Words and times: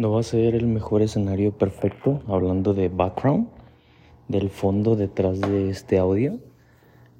No 0.00 0.12
va 0.12 0.20
a 0.20 0.22
ser 0.22 0.54
el 0.54 0.66
mejor 0.66 1.02
escenario 1.02 1.52
perfecto 1.52 2.22
hablando 2.26 2.72
de 2.72 2.88
background, 2.88 3.48
del 4.28 4.48
fondo 4.48 4.96
detrás 4.96 5.38
de 5.42 5.68
este 5.68 5.98
audio, 5.98 6.38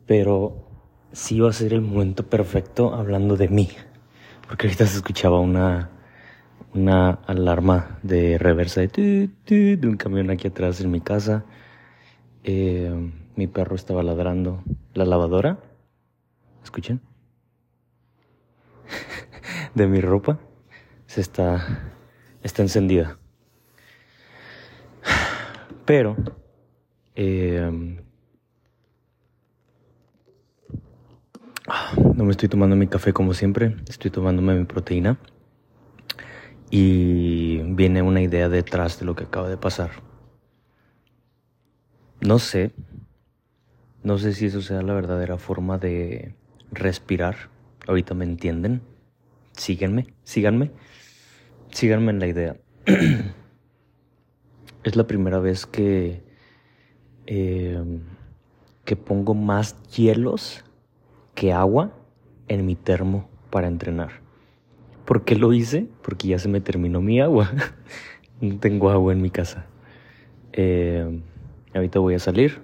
pero 0.06 0.64
sí 1.12 1.40
va 1.40 1.51
a 1.51 1.53
ser 1.53 1.74
el 1.74 1.82
momento 1.82 2.24
perfecto 2.24 2.95
hablando 2.95 3.37
de 3.37 3.48
mí, 3.48 3.69
porque 4.48 4.66
ahorita 4.66 4.87
se 4.87 4.96
escuchaba 4.96 5.40
una, 5.40 5.90
una 6.72 7.11
alarma 7.27 7.98
de 8.02 8.38
reversa 8.38 8.80
de, 8.80 9.28
de 9.46 9.86
un 9.86 9.98
camión 9.98 10.30
aquí 10.30 10.48
atrás 10.48 10.80
en 10.80 10.90
mi 10.90 11.02
casa. 11.02 11.44
Eh, 12.44 12.90
mi 13.36 13.46
perro 13.46 13.76
estaba 13.76 14.02
ladrando. 14.02 14.64
La 14.94 15.04
lavadora, 15.04 15.58
escuchen, 16.64 17.02
de 19.74 19.86
mi 19.86 20.00
ropa 20.00 20.38
se 21.04 21.20
está 21.20 21.98
está 22.43 22.62
encendida. 22.62 23.18
Pero, 25.85 26.17
eh, 27.14 27.99
no 32.14 32.25
me 32.25 32.30
estoy 32.30 32.48
tomando 32.48 32.77
mi 32.77 32.86
café 32.86 33.12
como 33.12 33.34
siempre, 33.34 33.77
estoy 33.89 34.11
tomándome 34.11 34.55
mi 34.55 34.64
proteína. 34.64 35.19
Y 36.70 37.58
viene 37.75 38.03
una 38.03 38.22
idea 38.22 38.48
detrás 38.48 39.00
de 39.00 39.06
lo 39.06 39.16
que 39.16 39.25
acaba 39.25 39.48
de 39.48 39.56
pasar. 39.56 39.91
No 42.20 42.38
sé, 42.38 42.72
no 44.02 44.19
sé 44.19 44.33
si 44.33 44.47
eso 44.47 44.62
sea 44.62 44.83
la 44.83 44.94
verdadera 44.94 45.36
forma 45.36 45.78
de 45.78 46.34
respirar. 46.70 47.50
Ahorita 47.86 48.14
me 48.14 48.25
entienden. 48.25 48.83
Síguenme, 49.52 50.14
síganme. 50.22 50.70
Síganme 51.72 52.10
en 52.10 52.19
la 52.20 52.27
idea. 52.27 52.56
es 54.84 54.97
la 54.97 55.06
primera 55.06 55.38
vez 55.38 55.66
que, 55.66 56.22
em, 57.27 58.00
que 58.84 58.96
pongo 58.96 59.34
más 59.34 59.77
hielos 59.90 60.64
que 61.34 61.52
agua 61.52 61.92
en 62.48 62.66
mi 62.66 62.74
termo 62.77 63.28
para 63.50 63.68
entrenar. 63.68 64.20
¿Por 65.04 65.24
qué 65.24 65.36
lo 65.36 65.52
hice? 65.52 65.88
Porque 66.02 66.28
ya 66.28 66.38
se 66.38 66.48
me 66.48 66.60
terminó 66.60 67.00
mi 67.00 67.20
agua. 67.20 67.50
no 68.40 68.58
tengo 68.58 68.90
agua 68.90 69.12
en 69.12 69.22
mi 69.22 69.30
casa. 69.30 69.66
Em, 70.52 71.22
ahorita 71.74 71.98
voy 72.00 72.14
a 72.14 72.18
salir, 72.18 72.60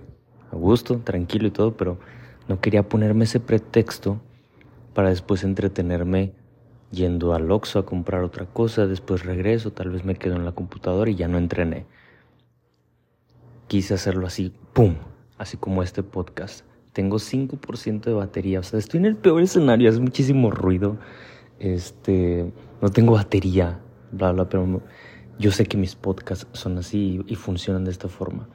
a 0.50 0.56
gusto, 0.56 0.98
tranquilo 0.98 1.46
y 1.46 1.50
todo, 1.50 1.76
pero 1.76 1.98
no 2.48 2.60
quería 2.60 2.88
ponerme 2.88 3.24
ese 3.24 3.40
pretexto 3.40 4.20
para 4.94 5.10
después 5.10 5.44
entretenerme 5.44 6.32
yendo 6.96 7.34
al 7.34 7.50
Oxxo 7.52 7.78
a 7.78 7.86
comprar 7.86 8.24
otra 8.24 8.46
cosa, 8.46 8.86
después 8.86 9.24
regreso, 9.24 9.70
tal 9.72 9.90
vez 9.90 10.04
me 10.04 10.16
quedo 10.16 10.34
en 10.34 10.44
la 10.44 10.52
computadora 10.52 11.10
y 11.10 11.14
ya 11.14 11.28
no 11.28 11.38
entrené. 11.38 11.86
Quise 13.68 13.94
hacerlo 13.94 14.26
así, 14.26 14.52
¡pum! 14.72 14.94
Así 15.38 15.56
como 15.58 15.82
este 15.82 16.02
podcast. 16.02 16.64
Tengo 16.92 17.18
5% 17.18 18.00
de 18.00 18.12
batería, 18.14 18.60
o 18.60 18.62
sea, 18.62 18.78
estoy 18.78 18.98
en 18.98 19.06
el 19.06 19.16
peor 19.16 19.42
escenario, 19.42 19.90
hace 19.90 20.00
muchísimo 20.00 20.50
ruido. 20.50 20.96
Este, 21.58 22.50
no 22.80 22.88
tengo 22.88 23.12
batería, 23.12 23.78
bla, 24.12 24.32
bla, 24.32 24.48
pero 24.48 24.80
yo 25.38 25.50
sé 25.50 25.66
que 25.66 25.76
mis 25.76 25.94
podcasts 25.94 26.46
son 26.52 26.78
así 26.78 27.22
y, 27.26 27.34
funcionan 27.34 27.84
de 27.84 27.90
esta 27.90 28.08
forma. 28.08 28.48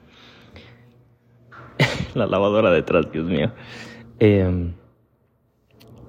la 2.16 2.26
lavadora 2.26 2.72
detrás, 2.72 3.12
Dios 3.12 3.28
mío. 3.28 3.52
Em, 4.20 4.74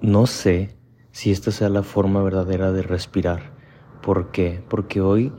no 0.00 0.26
sé 0.26 0.81
si 1.12 1.30
esta 1.30 1.50
sea 1.50 1.68
la 1.68 1.82
forma 1.82 2.22
verdadera 2.22 2.72
de 2.72 2.82
respirar. 2.82 3.52
¿Por 4.02 4.32
qué? 4.32 4.62
Porque 4.68 5.00
hoy 5.00 5.32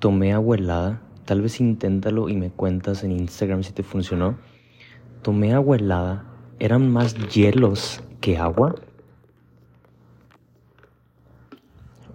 tomé 0.00 0.32
agua 0.32 0.56
helada, 0.56 1.02
tal 1.24 1.42
vez 1.42 1.60
inténtalo 1.60 2.28
y 2.28 2.36
me 2.36 2.50
cuentas 2.50 3.04
en 3.04 3.12
Instagram 3.12 3.62
si 3.62 3.72
te 3.72 3.82
funcionó. 3.82 4.38
Tomé 5.22 5.54
agua 5.54 5.76
helada, 5.76 6.24
eran 6.58 6.90
más 6.90 7.14
hielos 7.28 8.02
que 8.20 8.38
agua. 8.38 8.74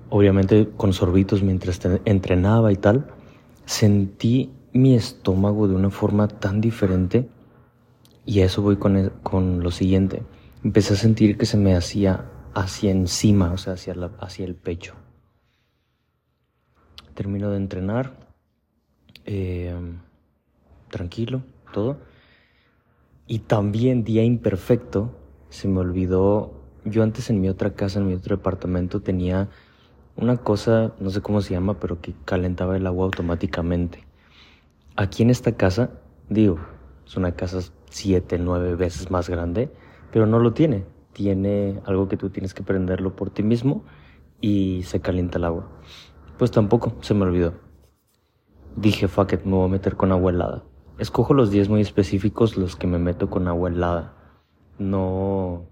Obviamente 0.10 0.70
con 0.76 0.94
sorbitos 0.94 1.42
mientras 1.44 1.80
entrenaba 2.06 2.72
y 2.72 2.76
tal. 2.76 3.08
Sentí 3.66 4.52
mi 4.74 4.96
estómago 4.96 5.68
de 5.68 5.76
una 5.76 5.90
forma 5.90 6.28
tan 6.28 6.60
diferente 6.60 7.30
y 8.26 8.42
a 8.42 8.46
eso 8.46 8.62
voy 8.62 8.78
con, 8.78 9.12
con 9.22 9.62
lo 9.62 9.72
siguiente. 9.72 10.24
Empecé 10.64 10.94
a 10.94 10.98
sentir 10.98 11.38
que 11.38 11.46
se 11.46 11.58
me 11.58 11.76
hacía 11.76 12.26
hacia 12.54 12.92
encima, 12.92 13.52
o 13.52 13.58
sea, 13.58 13.74
hacia, 13.74 13.96
hacia 14.20 14.46
el 14.46 14.56
pecho. 14.56 14.94
Termino 17.14 17.50
de 17.50 17.58
entrenar, 17.58 18.14
eh, 19.26 19.76
tranquilo, 20.90 21.44
todo. 21.72 21.98
Y 23.28 23.40
también 23.40 24.04
día 24.04 24.24
imperfecto, 24.24 25.16
se 25.50 25.68
me 25.68 25.80
olvidó, 25.80 26.54
yo 26.86 27.04
antes 27.04 27.30
en 27.30 27.40
mi 27.40 27.50
otra 27.50 27.74
casa, 27.74 28.00
en 28.00 28.08
mi 28.08 28.14
otro 28.14 28.36
departamento, 28.36 29.02
tenía 29.02 29.50
una 30.16 30.38
cosa, 30.38 30.94
no 31.00 31.10
sé 31.10 31.22
cómo 31.22 31.42
se 31.42 31.54
llama, 31.54 31.80
pero 31.80 32.02
que 32.02 32.14
calentaba 32.26 32.76
el 32.76 32.86
agua 32.86 33.06
automáticamente. 33.06 34.06
Aquí 34.96 35.24
en 35.24 35.30
esta 35.30 35.54
casa, 35.54 35.92
digo, 36.30 36.60
es 37.06 37.16
una 37.16 37.34
casa 37.34 37.60
siete, 37.90 38.38
nueve 38.38 38.76
veces 38.76 39.10
más 39.10 39.30
grande, 39.30 39.72
pero 40.12 40.26
no 40.26 40.40
lo 40.40 40.54
tiene 40.54 40.86
tiene 41.14 41.82
algo 41.86 42.08
que 42.08 42.18
tú 42.18 42.30
tienes 42.30 42.54
que 42.54 42.64
prenderlo 42.64 43.16
por 43.16 43.30
ti 43.30 43.44
mismo 43.44 43.84
y 44.42 44.84
se 44.84 45.00
calienta 45.00 45.38
el 45.38 45.46
agua. 45.46 45.70
Pues 46.38 46.52
tampoco, 46.52 46.96
se 47.02 47.14
me 47.14 47.24
olvidó. 47.24 47.54
Dije, 48.76 49.08
fuck 49.08 49.34
it, 49.34 49.44
me 49.44 49.56
voy 49.56 49.66
a 49.66 49.72
meter 49.72 49.96
con 49.96 50.12
agua 50.12 50.32
helada. 50.32 50.64
Escojo 50.98 51.34
los 51.34 51.52
días 51.52 51.70
muy 51.70 51.82
específicos 51.82 52.58
los 52.58 52.76
que 52.76 52.88
me 52.88 53.00
meto 53.00 53.30
con 53.30 53.48
agua 53.48 53.70
helada. 53.70 54.16
No, 54.80 55.68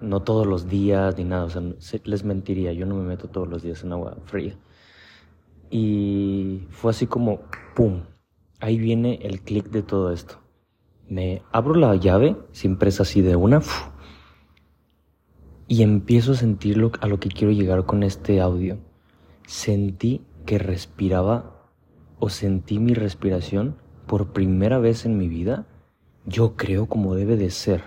no 0.00 0.22
todos 0.22 0.46
los 0.46 0.68
días 0.68 1.16
ni 1.16 1.24
nada. 1.24 1.44
O 1.44 1.50
sea, 1.50 1.62
les 2.04 2.24
mentiría, 2.24 2.72
yo 2.72 2.84
no 2.86 2.96
me 2.96 3.04
meto 3.04 3.28
todos 3.28 3.48
los 3.48 3.62
días 3.62 3.82
en 3.84 3.92
agua 3.92 4.16
fría. 4.24 4.58
Y 5.70 6.66
fue 6.70 6.90
así 6.90 7.06
como, 7.06 7.40
¡pum! 7.74 8.02
Ahí 8.60 8.78
viene 8.78 9.20
el 9.22 9.40
clic 9.40 9.70
de 9.70 9.82
todo 9.82 10.12
esto. 10.12 10.36
Me 11.08 11.42
abro 11.52 11.74
la 11.74 11.94
llave, 11.94 12.36
siempre 12.52 12.88
es 12.88 13.00
así 13.00 13.22
de 13.22 13.36
una, 13.36 13.60
y 15.68 15.82
empiezo 15.82 16.32
a 16.32 16.36
sentirlo 16.36 16.92
a 17.00 17.06
lo 17.06 17.18
que 17.18 17.28
quiero 17.28 17.52
llegar 17.52 17.86
con 17.86 18.02
este 18.02 18.40
audio. 18.40 18.78
Sentí 19.46 20.24
que 20.44 20.58
respiraba 20.58 21.70
o 22.18 22.28
sentí 22.30 22.78
mi 22.78 22.94
respiración 22.94 23.76
por 24.06 24.32
primera 24.32 24.78
vez 24.78 25.04
en 25.04 25.18
mi 25.18 25.28
vida, 25.28 25.66
yo 26.24 26.56
creo 26.56 26.86
como 26.86 27.14
debe 27.14 27.36
de 27.36 27.50
ser. 27.50 27.82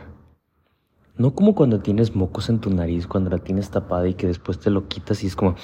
No 1.16 1.34
como 1.36 1.56
cuando 1.56 1.82
tienes 1.82 2.16
mocos 2.16 2.50
en 2.50 2.60
tu 2.60 2.70
nariz, 2.70 3.08
cuando 3.08 3.30
la 3.30 3.40
tienes 3.40 3.70
tapada 3.70 4.08
y 4.08 4.14
que 4.14 4.28
después 4.28 4.60
te 4.60 4.70
lo 4.70 4.88
quitas 4.88 5.24
y 5.24 5.28
es 5.28 5.36
como... 5.36 5.56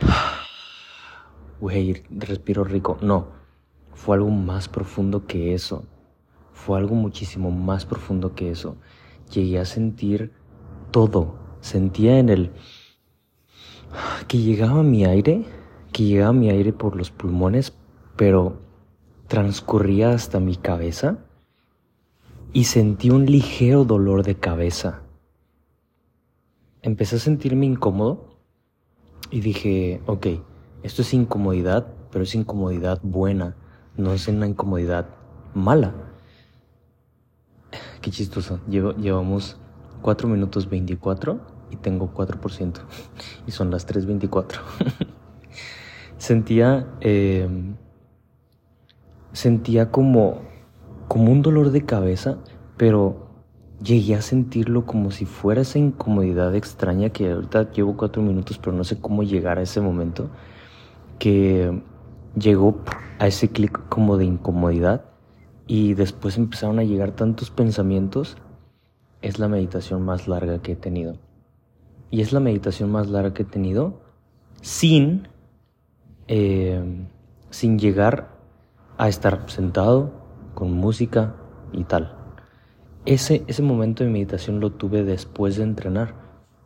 Güey, 1.60 2.04
respiro 2.10 2.62
rico. 2.62 2.98
No, 3.00 3.32
fue 3.92 4.16
algo 4.16 4.30
más 4.30 4.68
profundo 4.68 5.26
que 5.26 5.54
eso. 5.54 5.86
Fue 6.52 6.78
algo 6.78 6.94
muchísimo 6.94 7.50
más 7.50 7.84
profundo 7.84 8.36
que 8.36 8.50
eso. 8.50 8.76
Llegué 9.32 9.58
a 9.58 9.64
sentir 9.64 10.32
todo. 10.90 11.34
Sentía 11.60 12.18
en 12.18 12.28
el 12.28 12.52
que 14.26 14.38
llegaba 14.38 14.82
mi 14.82 15.04
aire, 15.04 15.44
que 15.92 16.04
llegaba 16.04 16.32
mi 16.32 16.50
aire 16.50 16.72
por 16.72 16.96
los 16.96 17.10
pulmones, 17.10 17.74
pero 18.16 18.60
transcurría 19.26 20.10
hasta 20.10 20.40
mi 20.40 20.56
cabeza 20.56 21.18
y 22.52 22.64
sentí 22.64 23.10
un 23.10 23.26
ligero 23.26 23.84
dolor 23.84 24.24
de 24.24 24.36
cabeza. 24.36 25.02
Empecé 26.82 27.16
a 27.16 27.20
sentirme 27.20 27.66
incómodo 27.66 28.38
y 29.30 29.40
dije, 29.40 30.00
ok, 30.06 30.26
esto 30.82 31.02
es 31.02 31.12
incomodidad, 31.12 31.92
pero 32.10 32.24
es 32.24 32.34
incomodidad 32.34 33.00
buena, 33.02 33.56
no 33.96 34.12
es 34.12 34.28
una 34.28 34.46
incomodidad 34.46 35.08
mala. 35.54 35.92
Qué 38.00 38.10
chistoso, 38.10 38.60
llevamos 38.66 39.58
4 40.02 40.28
minutos 40.28 40.68
24 40.68 41.40
y 41.70 41.76
tengo 41.76 42.12
4%. 42.14 42.80
Y 43.46 43.50
son 43.50 43.70
las 43.70 43.86
3.24. 43.86 44.58
sentía, 46.18 46.86
em, 47.00 47.76
sentía 49.32 49.90
como, 49.90 50.40
como 51.08 51.32
un 51.32 51.42
dolor 51.42 51.70
de 51.70 51.84
cabeza, 51.84 52.38
pero 52.76 53.28
llegué 53.82 54.16
a 54.16 54.22
sentirlo 54.22 54.86
como 54.86 55.10
si 55.10 55.24
fuera 55.24 55.60
esa 55.60 55.78
incomodidad 55.78 56.54
extraña 56.54 57.10
que 57.10 57.30
ahorita 57.30 57.70
llevo 57.72 57.96
4 57.96 58.22
minutos, 58.22 58.58
pero 58.58 58.76
no 58.76 58.84
sé 58.84 59.00
cómo 59.00 59.22
llegar 59.22 59.58
a 59.58 59.62
ese 59.62 59.80
momento, 59.80 60.30
que 61.18 61.82
llegó 62.38 62.80
a 63.18 63.26
ese 63.26 63.48
clic 63.48 63.88
como 63.88 64.16
de 64.16 64.24
incomodidad 64.24 65.04
y 65.66 65.94
después 65.94 66.36
empezaron 66.38 66.78
a 66.78 66.84
llegar 66.84 67.12
tantos 67.12 67.50
pensamientos 67.50 68.36
es 69.22 69.38
la 69.38 69.48
meditación 69.48 70.04
más 70.04 70.28
larga 70.28 70.60
que 70.60 70.72
he 70.72 70.76
tenido. 70.76 71.18
Y 72.10 72.20
es 72.20 72.32
la 72.32 72.40
meditación 72.40 72.90
más 72.90 73.08
larga 73.08 73.34
que 73.34 73.42
he 73.42 73.46
tenido 73.46 74.00
sin 74.60 75.28
eh, 76.26 77.06
sin 77.50 77.78
llegar 77.78 78.28
a 78.98 79.08
estar 79.08 79.48
sentado 79.48 80.12
con 80.54 80.72
música 80.72 81.34
y 81.72 81.84
tal. 81.84 82.14
Ese, 83.06 83.44
ese 83.46 83.62
momento 83.62 84.04
de 84.04 84.10
meditación 84.10 84.60
lo 84.60 84.72
tuve 84.72 85.04
después 85.04 85.56
de 85.56 85.62
entrenar. 85.62 86.14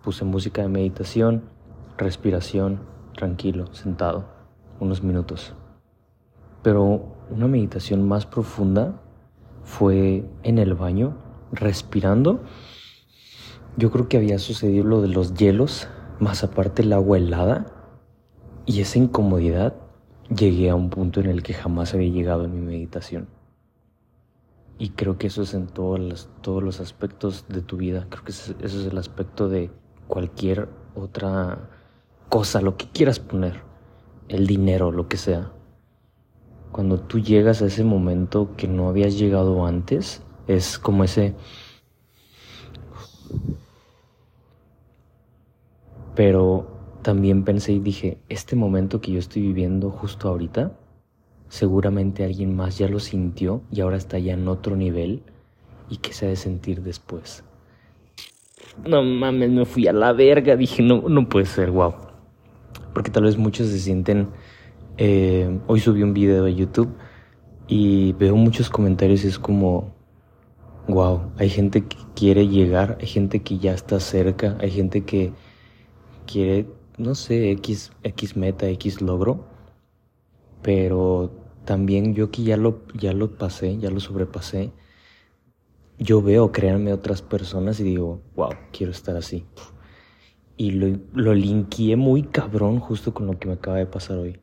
Puse 0.02 0.24
música 0.24 0.62
de 0.62 0.68
meditación, 0.68 1.44
respiración, 1.96 2.80
tranquilo, 3.14 3.72
sentado, 3.72 4.24
unos 4.80 5.02
minutos. 5.02 5.54
Pero 6.62 7.14
una 7.30 7.46
meditación 7.46 8.08
más 8.08 8.26
profunda 8.26 9.00
fue 9.62 10.24
en 10.42 10.58
el 10.58 10.74
baño, 10.74 11.16
respirando. 11.52 12.40
Yo 13.76 13.90
creo 13.90 14.08
que 14.08 14.16
había 14.16 14.38
sucedido 14.38 14.84
lo 14.84 15.00
de 15.00 15.08
los 15.08 15.34
hielos, 15.34 15.88
más 16.18 16.44
aparte 16.44 16.82
el 16.82 16.92
agua 16.92 17.18
helada 17.18 17.66
y 18.66 18.80
esa 18.80 18.98
incomodidad. 18.98 19.74
Llegué 20.34 20.70
a 20.70 20.74
un 20.74 20.90
punto 20.90 21.20
en 21.20 21.26
el 21.26 21.42
que 21.42 21.54
jamás 21.54 21.94
había 21.94 22.10
llegado 22.10 22.44
en 22.44 22.54
mi 22.54 22.60
meditación. 22.60 23.28
Y 24.78 24.90
creo 24.90 25.18
que 25.18 25.28
eso 25.28 25.42
es 25.42 25.54
en 25.54 25.66
todos 25.66 26.00
los, 26.00 26.28
todos 26.40 26.62
los 26.62 26.80
aspectos 26.80 27.46
de 27.48 27.60
tu 27.60 27.76
vida. 27.76 28.06
Creo 28.08 28.24
que 28.24 28.32
eso 28.32 28.54
es 28.60 28.86
el 28.86 28.98
aspecto 28.98 29.48
de 29.48 29.70
cualquier 30.08 30.68
otra 30.94 31.70
cosa, 32.28 32.60
lo 32.60 32.76
que 32.76 32.88
quieras 32.88 33.18
poner. 33.18 33.62
El 34.28 34.46
dinero, 34.46 34.90
lo 34.90 35.08
que 35.08 35.18
sea. 35.18 35.52
Cuando 36.70 36.98
tú 36.98 37.18
llegas 37.18 37.60
a 37.60 37.66
ese 37.66 37.84
momento 37.84 38.56
que 38.56 38.66
no 38.66 38.88
habías 38.88 39.18
llegado 39.18 39.66
antes, 39.66 40.22
es 40.46 40.78
como 40.78 41.04
ese... 41.04 41.34
Pero 46.14 46.72
también 47.02 47.44
pensé 47.44 47.72
y 47.72 47.80
dije, 47.80 48.18
este 48.28 48.54
momento 48.54 49.00
que 49.00 49.12
yo 49.12 49.18
estoy 49.18 49.42
viviendo 49.42 49.90
justo 49.90 50.28
ahorita, 50.28 50.78
seguramente 51.48 52.24
alguien 52.24 52.54
más 52.54 52.78
ya 52.78 52.88
lo 52.88 53.00
sintió 53.00 53.62
y 53.70 53.80
ahora 53.80 53.96
está 53.96 54.18
ya 54.18 54.34
en 54.34 54.46
otro 54.48 54.76
nivel 54.76 55.22
y 55.88 55.96
que 55.98 56.12
se 56.12 56.26
ha 56.26 56.28
de 56.28 56.36
sentir 56.36 56.82
después. 56.82 57.44
No 58.86 59.02
mames, 59.02 59.50
me 59.50 59.64
fui 59.64 59.86
a 59.86 59.92
la 59.92 60.12
verga, 60.12 60.56
dije, 60.56 60.82
no, 60.82 61.08
no 61.08 61.28
puede 61.28 61.46
ser, 61.46 61.70
wow. 61.70 61.94
Porque 62.94 63.10
tal 63.10 63.24
vez 63.24 63.36
muchos 63.36 63.68
se 63.68 63.78
sienten... 63.78 64.28
Eh, 64.98 65.58
hoy 65.66 65.80
subí 65.80 66.02
un 66.02 66.12
video 66.12 66.44
de 66.44 66.54
YouTube 66.54 66.94
y 67.66 68.12
veo 68.12 68.36
muchos 68.36 68.68
comentarios 68.68 69.24
y 69.24 69.28
es 69.28 69.38
como, 69.38 69.94
wow, 70.88 71.32
hay 71.38 71.48
gente 71.50 71.86
que 71.86 71.96
quiere 72.14 72.48
llegar, 72.48 72.98
hay 73.00 73.06
gente 73.06 73.42
que 73.42 73.58
ya 73.58 73.72
está 73.72 74.00
cerca, 74.00 74.56
hay 74.60 74.70
gente 74.70 75.04
que 75.04 75.32
quiere 76.26 76.66
no 76.98 77.14
sé, 77.14 77.50
X, 77.52 77.92
X 78.02 78.36
meta, 78.36 78.68
X 78.68 79.00
logro, 79.00 79.46
pero 80.62 81.30
también 81.64 82.14
yo 82.14 82.30
que 82.30 82.42
ya 82.42 82.56
lo, 82.56 82.82
ya 82.94 83.12
lo 83.12 83.36
pasé, 83.36 83.78
ya 83.78 83.90
lo 83.90 84.00
sobrepasé, 84.00 84.72
yo 85.98 86.22
veo 86.22 86.52
créanme 86.52 86.92
otras 86.92 87.22
personas 87.22 87.80
y 87.80 87.84
digo, 87.84 88.20
wow, 88.34 88.50
quiero 88.72 88.92
estar 88.92 89.16
así. 89.16 89.46
Y 90.56 90.72
lo, 90.72 90.98
lo 91.14 91.34
muy 91.96 92.22
cabrón 92.24 92.78
justo 92.80 93.14
con 93.14 93.26
lo 93.26 93.38
que 93.38 93.48
me 93.48 93.54
acaba 93.54 93.78
de 93.78 93.86
pasar 93.86 94.18
hoy. 94.18 94.40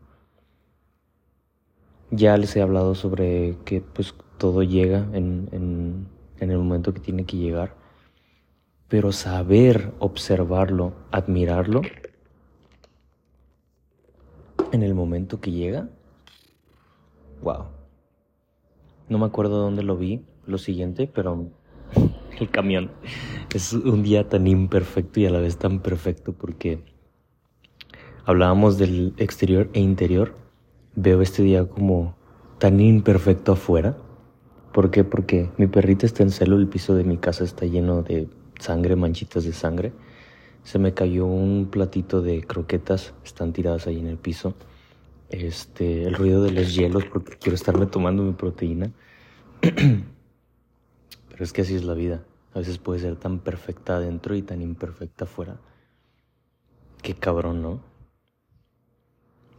Ya 2.11 2.35
les 2.37 2.55
he 2.55 2.61
hablado 2.61 2.95
sobre 2.95 3.57
que 3.65 3.81
pues 3.81 4.15
todo 4.37 4.63
llega 4.63 5.07
en, 5.13 5.49
en, 5.51 6.07
en 6.39 6.51
el 6.51 6.57
momento 6.57 6.93
que 6.93 6.99
tiene 6.99 7.25
que 7.25 7.37
llegar. 7.37 7.75
Pero 8.87 9.11
saber 9.11 9.93
observarlo, 9.99 10.93
admirarlo, 11.11 11.81
en 14.71 14.83
el 14.83 14.93
momento 14.93 15.39
que 15.39 15.51
llega, 15.51 15.89
wow. 17.41 17.65
No 19.07 19.17
me 19.17 19.25
acuerdo 19.25 19.57
dónde 19.57 19.83
lo 19.83 19.97
vi, 19.97 20.25
lo 20.45 20.57
siguiente, 20.57 21.07
pero 21.07 21.47
el 22.39 22.49
camión 22.49 22.91
es 23.53 23.73
un 23.73 24.03
día 24.03 24.29
tan 24.29 24.47
imperfecto 24.47 25.19
y 25.19 25.25
a 25.25 25.31
la 25.31 25.39
vez 25.39 25.57
tan 25.57 25.79
perfecto 25.79 26.33
porque 26.33 26.83
hablábamos 28.25 28.77
del 28.77 29.13
exterior 29.17 29.69
e 29.73 29.79
interior. 29.79 30.35
Veo 30.95 31.21
este 31.21 31.43
día 31.43 31.67
como 31.67 32.15
tan 32.59 32.79
imperfecto 32.79 33.53
afuera. 33.53 33.97
¿Por 34.73 34.91
qué? 34.91 35.03
Porque 35.03 35.49
mi 35.57 35.67
perrita 35.67 36.05
está 36.05 36.23
en 36.23 36.29
celo, 36.29 36.57
el 36.57 36.67
piso 36.67 36.93
de 36.95 37.03
mi 37.03 37.17
casa 37.17 37.43
está 37.43 37.65
lleno 37.65 38.03
de 38.03 38.27
sangre, 38.59 38.95
manchitas 38.95 39.43
de 39.43 39.53
sangre. 39.53 39.91
Se 40.63 40.77
me 40.77 40.93
cayó 40.93 41.25
un 41.25 41.69
platito 41.71 42.21
de 42.21 42.43
croquetas, 42.43 43.13
están 43.23 43.53
tiradas 43.53 43.87
ahí 43.87 43.99
en 43.99 44.07
el 44.07 44.17
piso. 44.17 44.53
Este, 45.29 46.03
el 46.03 46.15
ruido 46.15 46.43
de 46.43 46.51
los 46.51 46.73
hielos 46.73 47.05
porque 47.05 47.37
quiero 47.37 47.55
estarme 47.55 47.87
tomando 47.87 48.23
mi 48.23 48.33
proteína. 48.33 48.91
Pero 49.61 51.43
es 51.43 51.53
que 51.53 51.61
así 51.61 51.75
es 51.75 51.83
la 51.83 51.93
vida. 51.93 52.23
A 52.53 52.59
veces 52.59 52.77
puede 52.77 52.99
ser 52.99 53.15
tan 53.15 53.39
perfecta 53.39 53.95
adentro 53.97 54.35
y 54.35 54.41
tan 54.41 54.61
imperfecta 54.61 55.25
afuera. 55.25 55.57
Qué 57.01 57.15
cabrón, 57.15 57.61
¿no? 57.61 57.79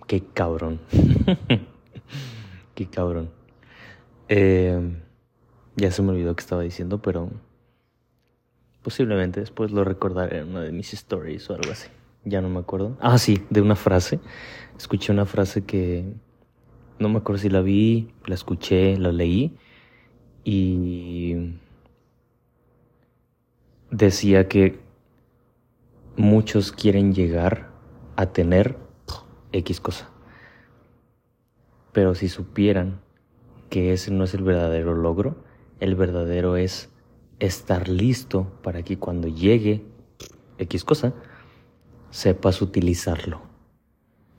Qué 0.06 0.21
cabrón. 0.21 0.81
Qué 2.75 2.87
cabrón. 2.87 3.40
Eh, 4.31 4.81
ya 5.77 5.91
se 5.91 6.00
me 6.00 6.11
olvidó 6.12 6.35
que 6.35 6.41
estaba 6.41 6.62
diciendo, 6.62 7.03
pero 7.03 7.31
Posiblemente 8.82 9.41
después 9.41 9.73
lo 9.73 9.85
recordaré 9.85 10.38
en 10.38 10.49
una 10.49 10.62
de 10.62 10.73
mis 10.73 10.94
stories 10.94 11.50
o 11.50 11.55
algo 11.55 11.71
así. 11.71 11.88
Ya 12.25 12.41
no 12.41 12.49
me 12.49 12.61
acuerdo. 12.61 12.97
Ah, 13.00 13.19
sí, 13.19 13.44
de 13.50 13.61
una 13.61 13.77
frase. 13.77 14.21
Escuché 14.77 15.12
una 15.12 15.27
frase 15.27 15.65
que 15.65 16.15
no 16.99 17.09
me 17.11 17.19
acuerdo 17.19 17.43
si 17.43 17.50
la 17.50 17.61
vi, 17.61 18.11
la 18.25 18.35
escuché, 18.35 18.97
la 18.97 19.12
leí 19.12 19.55
y 20.44 21.59
decía 23.91 24.49
que 24.49 24.79
muchos 26.17 26.73
quieren 26.73 27.12
llegar 27.12 27.71
a 28.17 28.32
tener 28.32 28.79
X 29.53 29.81
cosa. 29.81 30.09
Pero 31.93 32.15
si 32.15 32.29
supieran 32.29 33.00
que 33.70 33.93
ese 33.93 34.11
no 34.11 34.25
es 34.25 34.34
el 34.34 34.43
verdadero 34.43 34.94
logro, 34.94 35.37
el 35.78 35.94
verdadero 35.94 36.56
es 36.56 36.90
estar 37.38 37.88
listo 37.88 38.52
para 38.62 38.82
que 38.82 38.99
cuando 38.99 39.28
llegue 39.28 39.84
X 40.58 40.84
cosa, 40.84 41.14
sepas 42.11 42.61
utilizarlo. 42.61 43.40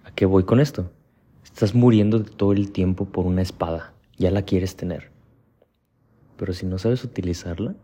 ¿A 0.03 0.11
qué 0.11 0.25
voy 0.25 0.43
con 0.43 0.59
esto? 0.59 0.91
Estás 1.43 1.73
muriendo 1.73 2.19
de 2.19 2.29
todo 2.29 2.51
el 2.51 2.71
tiempo 2.71 3.05
por 3.05 3.25
una 3.25 3.41
espada, 3.41 3.93
ya 4.17 4.29
la 4.29 4.43
quieres 4.43 4.75
tener. 4.75 5.09
Pero 6.37 6.53
si 6.53 6.65
no 6.65 6.77
sabes 6.77 7.03
utilizarla, 7.03 7.75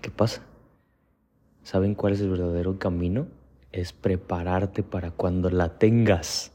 ¿qué 0.00 0.10
pasa? 0.10 0.42
¿Saben 1.62 1.94
cuál 1.94 2.14
es 2.14 2.20
el 2.20 2.30
verdadero 2.30 2.78
camino? 2.78 3.26
Es 3.72 3.92
prepararte 3.92 4.82
para 4.82 5.10
cuando 5.10 5.50
la 5.50 5.78
tengas, 5.78 6.52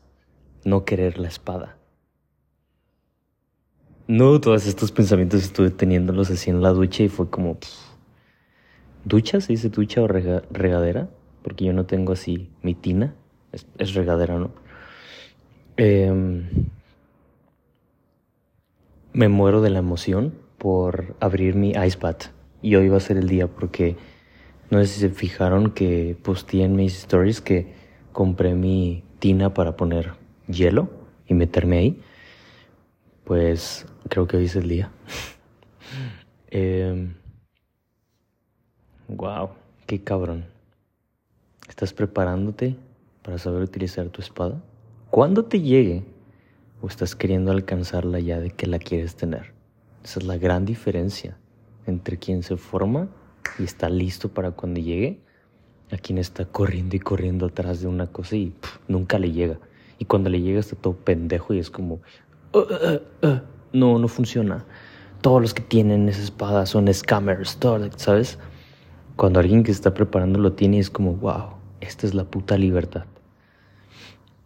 no 0.64 0.86
querer 0.86 1.20
la 1.20 1.28
espada. 1.28 1.78
No, 4.08 4.40
todos 4.40 4.68
estos 4.68 4.92
pensamientos 4.92 5.44
estuve 5.44 5.72
teniéndolos 5.72 6.30
así 6.30 6.52
en 6.52 6.62
la 6.62 6.70
ducha 6.70 7.02
y 7.02 7.10
fue 7.10 7.28
como... 7.28 7.58
¿Ducha? 9.04 9.42
¿Se 9.42 9.54
dice 9.54 9.70
ducha 9.70 10.04
o 10.04 10.08
regadera? 10.08 11.10
Porque 11.42 11.66
yo 11.66 11.74
no 11.74 11.88
tengo 11.88 12.14
así 12.14 12.52
mi 12.62 12.76
tina. 12.76 13.16
Es, 13.52 13.96
regadera, 13.96 14.38
¿no? 14.38 14.52
Em, 15.78 16.68
me 19.12 19.28
muero 19.28 19.62
de 19.62 19.72
la 19.72 19.80
emoción 19.80 20.36
por 20.60 21.16
abrir 21.20 21.56
mi 21.56 21.74
bath. 21.74 22.26
Y 22.62 22.76
hoy 22.76 22.90
va 22.90 22.98
a 22.98 23.00
ser 23.00 23.18
el 23.18 23.28
día 23.28 23.48
porque 23.48 23.96
no 24.70 24.80
sé 24.82 24.86
si 24.86 25.00
se 25.00 25.10
fijaron 25.10 25.72
que 25.72 26.16
posté 26.22 26.64
en 26.64 26.76
mis 26.76 26.96
stories 26.96 27.42
que 27.42 27.74
compré 28.12 28.54
mi 28.54 29.04
tina 29.18 29.54
para 29.56 29.76
poner 29.76 30.14
hielo 30.48 30.90
y 31.28 31.34
meterme 31.34 31.80
ahí. 31.80 32.02
Pues 33.26 33.88
creo 34.08 34.28
que 34.28 34.38
hoy 34.38 34.46
es 34.46 34.56
el 34.56 34.70
día. 34.70 34.92
wow, 39.08 39.50
em, 39.50 39.50
qué 39.88 40.04
cabrón. 40.04 40.46
¿Estás 41.68 41.92
preparándote 41.92 42.76
para 43.24 43.40
saber 43.40 43.64
utilizar 43.64 44.10
tu 44.10 44.22
espada? 44.22 44.62
¿Cuándo 45.10 45.46
te 45.46 45.60
llegue? 45.60 46.04
¿O 46.82 46.88
estás 46.88 47.16
queriendo 47.16 47.52
alcanzarla 47.52 48.20
ya 48.20 48.40
de 48.40 48.52
que 48.52 48.68
la 48.68 48.78
quieres 48.78 49.16
tener? 49.16 49.54
Esa 50.04 50.20
es 50.20 50.26
la 50.28 50.38
gran 50.38 50.66
diferencia 50.66 51.36
entre 51.88 52.18
quien 52.18 52.44
se 52.44 52.58
forma 52.58 53.10
y 53.58 53.64
está 53.64 53.90
listo 53.90 54.30
para 54.30 54.52
cuando 54.52 54.80
llegue 54.80 55.20
a 55.92 55.98
quien 55.98 56.20
está 56.20 56.46
corriendo 56.46 56.96
y 56.96 57.00
corriendo 57.00 57.48
atrás 57.48 57.82
de 57.82 57.88
una 57.88 58.06
cosa 58.06 58.36
y 58.36 58.54
nunca 58.88 59.18
le 59.18 59.32
llega. 59.32 59.58
Y 59.98 60.06
cuando 60.06 60.30
le 60.30 60.42
llega 60.42 60.60
está 60.60 60.76
todo 60.76 60.96
pendejo 60.96 61.54
y 61.54 61.60
es 61.60 61.72
como, 61.72 62.02
no, 63.74 64.00
no 64.00 64.08
funciona. 64.08 64.66
Todos 65.22 65.42
los 65.42 65.54
que 65.54 65.64
tienen 65.64 66.08
esa 66.10 66.22
espada 66.22 66.66
son 66.66 66.94
scammers, 66.94 67.58
¿sabes? 67.98 68.38
Cuando 69.16 69.40
alguien 69.40 69.64
que 69.64 69.72
está 69.72 69.94
preparando 69.94 70.40
lo 70.40 70.54
tiene 70.54 70.80
es 70.80 70.90
como, 70.90 71.14
wow, 71.14 71.56
esta 71.82 72.06
es 72.06 72.14
la 72.14 72.26
puta 72.26 72.58
libertad. 72.58 73.06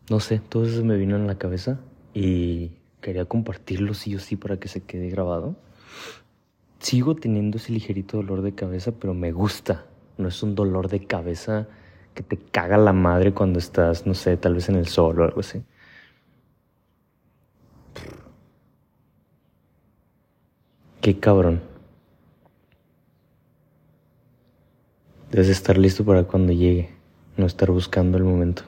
no 0.09 0.19
sé, 0.19 0.39
todo 0.39 0.65
eso 0.65 0.83
me 0.83 0.97
vino 0.97 1.15
en 1.15 1.27
la 1.27 1.37
cabeza 1.37 1.79
y 2.13 2.71
quería 3.01 3.25
compartirlo 3.25 3.93
sí 3.93 4.15
o 4.15 4.19
sí 4.19 4.35
para 4.35 4.57
que 4.57 4.67
se 4.67 4.81
quede 4.81 5.09
grabado. 5.09 5.55
Sigo 6.79 7.15
teniendo 7.15 7.57
ese 7.57 7.73
ligerito 7.73 8.17
dolor 8.17 8.41
de 8.41 8.55
cabeza, 8.55 8.93
pero 8.99 9.13
me 9.13 9.31
gusta. 9.31 9.85
No 10.17 10.27
es 10.27 10.41
un 10.43 10.55
dolor 10.55 10.87
de 10.87 11.05
cabeza 11.05 11.67
que 12.13 12.23
te 12.23 12.37
caga 12.37 12.77
la 12.77 12.93
madre 12.93 13.33
cuando 13.33 13.59
estás, 13.59 14.05
no 14.05 14.13
sé, 14.13 14.37
tal 14.37 14.55
vez 14.55 14.69
en 14.69 14.75
el 14.75 14.87
sol 14.87 15.19
o 15.19 15.23
algo 15.23 15.41
así. 15.41 15.61
Qué 21.01 21.17
cabrón. 21.17 21.61
Debes 25.31 25.47
estar 25.47 25.77
listo 25.77 26.03
para 26.03 26.23
cuando 26.23 26.51
llegue, 26.51 26.89
no 27.37 27.45
estar 27.45 27.71
buscando 27.71 28.17
el 28.17 28.25
momento. 28.25 28.63